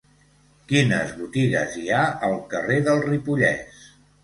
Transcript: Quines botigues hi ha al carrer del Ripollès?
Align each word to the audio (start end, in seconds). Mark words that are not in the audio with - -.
Quines 0.71 1.11
botigues 1.17 1.77
hi 1.81 1.85
ha 1.97 2.01
al 2.31 2.35
carrer 2.55 2.81
del 2.91 3.05
Ripollès? 3.07 3.89